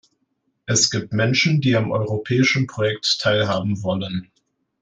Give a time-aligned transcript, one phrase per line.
[0.65, 4.31] Es gibt Menschen, die am europäischen Projekt teilhaben wollen.